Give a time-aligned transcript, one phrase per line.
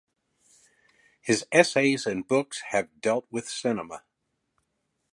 [1.21, 4.01] His essays and books have dealt with cinema.